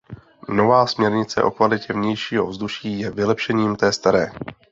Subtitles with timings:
[0.49, 4.27] Nová směrnice o kvalitě vnějšího ovzduší je vylepšením té staré.